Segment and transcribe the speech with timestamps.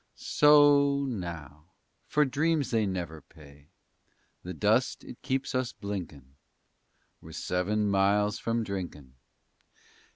[0.15, 1.65] So o, now,
[2.07, 3.67] for dreams they never pay.
[4.41, 6.37] The dust it keeps us blinkin',
[7.21, 9.13] _We're seven miles from drinkin'.